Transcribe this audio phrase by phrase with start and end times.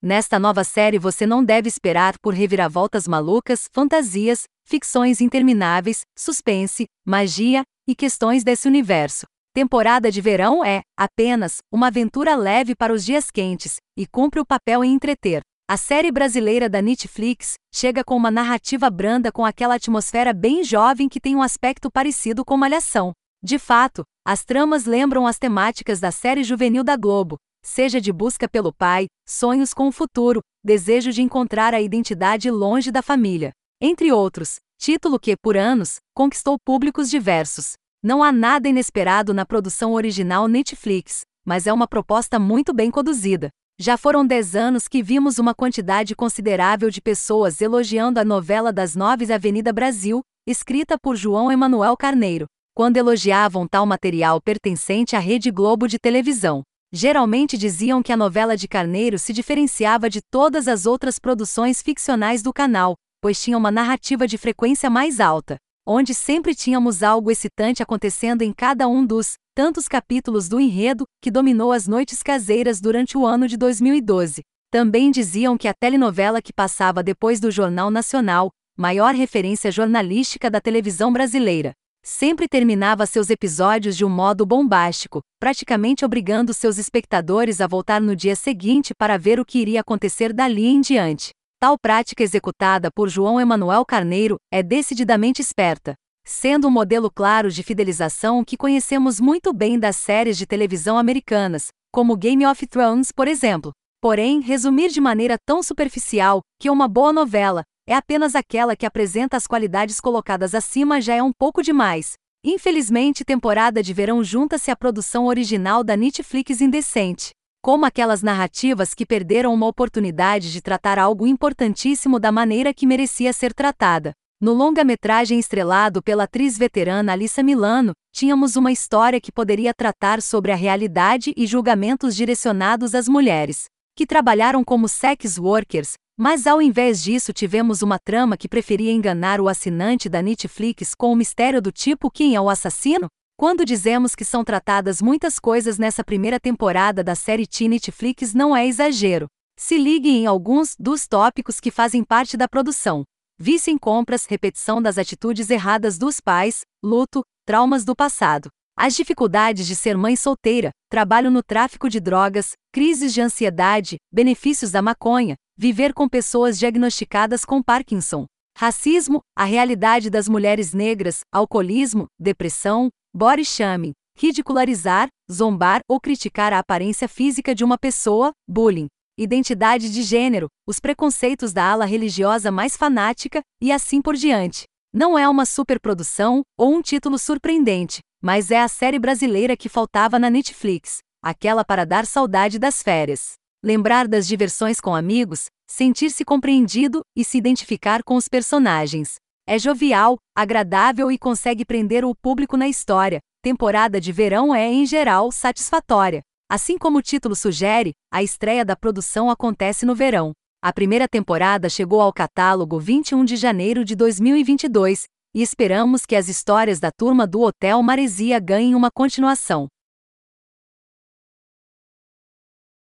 [0.00, 7.64] Nesta nova série você não deve esperar por reviravoltas malucas, fantasias, ficções intermináveis, suspense, magia
[7.84, 9.26] e questões desse universo.
[9.52, 14.46] Temporada de verão é, apenas, uma aventura leve para os dias quentes e cumpre o
[14.46, 15.40] papel em entreter.
[15.68, 21.08] A série brasileira da Netflix chega com uma narrativa branda com aquela atmosfera bem jovem
[21.08, 23.10] que tem um aspecto parecido com Malhação.
[23.42, 28.48] De fato, as tramas lembram as temáticas da série juvenil da Globo, seja de busca
[28.48, 33.52] pelo pai, sonhos com o futuro, desejo de encontrar a identidade longe da família.
[33.80, 37.74] Entre outros, título que, por anos, conquistou públicos diversos.
[38.02, 43.50] Não há nada inesperado na produção original Netflix, mas é uma proposta muito bem conduzida.
[43.80, 48.96] Já foram 10 anos que vimos uma quantidade considerável de pessoas elogiando a novela das
[48.96, 55.50] Nove Avenida Brasil, escrita por João Emanuel Carneiro, quando elogiavam tal material pertencente à Rede
[55.50, 56.62] Globo de televisão.
[56.90, 62.42] Geralmente diziam que a novela de Carneiro se diferenciava de todas as outras produções ficcionais
[62.42, 67.82] do canal, pois tinha uma narrativa de frequência mais alta, onde sempre tínhamos algo excitante
[67.82, 73.18] acontecendo em cada um dos tantos capítulos do enredo que dominou as noites caseiras durante
[73.18, 74.40] o ano de 2012.
[74.70, 80.60] Também diziam que a telenovela que passava depois do Jornal Nacional, maior referência jornalística da
[80.60, 81.74] televisão brasileira,
[82.08, 88.16] sempre terminava seus episódios de um modo bombástico, praticamente obrigando seus espectadores a voltar no
[88.16, 91.30] dia seguinte para ver o que iria acontecer dali em diante.
[91.60, 95.94] Tal prática executada por João Emanuel Carneiro é decididamente esperta,
[96.26, 101.68] sendo um modelo claro de fidelização que conhecemos muito bem das séries de televisão americanas,
[101.92, 103.72] como Game of Thrones, por exemplo.
[104.00, 109.34] Porém, resumir de maneira tão superficial que uma boa novela é apenas aquela que apresenta
[109.34, 112.12] as qualidades colocadas acima já é um pouco demais.
[112.44, 117.30] Infelizmente, temporada de verão junta-se à produção original da Netflix indecente.
[117.62, 123.32] Como aquelas narrativas que perderam uma oportunidade de tratar algo importantíssimo da maneira que merecia
[123.32, 124.12] ser tratada.
[124.38, 130.52] No longa-metragem estrelado pela atriz veterana Alissa Milano, tínhamos uma história que poderia tratar sobre
[130.52, 133.64] a realidade e julgamentos direcionados às mulheres,
[133.96, 139.40] que trabalharam como sex workers, mas ao invés disso tivemos uma trama que preferia enganar
[139.40, 143.06] o assinante da Netflix com o mistério do tipo quem é o assassino?
[143.36, 148.56] Quando dizemos que são tratadas muitas coisas nessa primeira temporada da série Teen Netflix não
[148.56, 149.28] é exagero.
[149.56, 153.04] Se ligue em alguns dos tópicos que fazem parte da produção.
[153.38, 158.48] Vício em compras, repetição das atitudes erradas dos pais, luto, traumas do passado.
[158.76, 164.72] As dificuldades de ser mãe solteira, trabalho no tráfico de drogas, crises de ansiedade, benefícios
[164.72, 168.26] da maconha, viver com pessoas diagnosticadas com Parkinson,
[168.56, 176.60] racismo, a realidade das mulheres negras, alcoolismo, depressão, body shaming, ridicularizar, zombar ou criticar a
[176.60, 178.86] aparência física de uma pessoa, bullying,
[179.18, 184.62] identidade de gênero, os preconceitos da ala religiosa mais fanática e assim por diante.
[184.94, 190.20] Não é uma superprodução ou um título surpreendente, mas é a série brasileira que faltava
[190.20, 193.34] na Netflix, aquela para dar saudade das férias.
[193.62, 199.16] Lembrar das diversões com amigos, sentir-se compreendido e se identificar com os personagens.
[199.48, 203.18] É jovial, agradável e consegue prender o público na história.
[203.42, 206.22] Temporada de verão é, em geral, satisfatória.
[206.48, 210.30] Assim como o título sugere, a estreia da produção acontece no verão.
[210.62, 215.04] A primeira temporada chegou ao catálogo 21 de janeiro de 2022,
[215.34, 219.66] e esperamos que as histórias da turma do Hotel Maresia ganhem uma continuação.